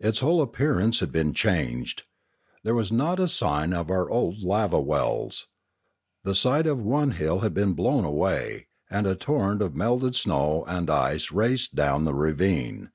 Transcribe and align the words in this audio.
Its 0.00 0.20
whole 0.20 0.40
appearance 0.40 1.00
had 1.00 1.12
been 1.12 1.34
changed. 1.34 2.04
There 2.64 2.74
was 2.74 2.90
not 2.90 3.20
a 3.20 3.28
sign 3.28 3.74
of 3.74 3.90
our 3.90 4.08
old 4.08 4.38
lava 4.42 4.80
wells. 4.80 5.48
The 6.24 6.34
side 6.34 6.66
of 6.66 6.80
one 6.80 7.10
hill 7.10 7.40
had 7.40 7.52
been 7.52 7.74
blown 7.74 8.04
away, 8.06 8.68
and 8.88 9.06
a 9.06 9.14
torrent 9.14 9.60
of 9.60 9.76
melted 9.76 10.16
snow 10.16 10.64
and 10.66 10.88
ice 10.88 11.30
raced 11.30 11.74
down 11.74 12.06
the 12.06 12.14
ravine. 12.14 12.90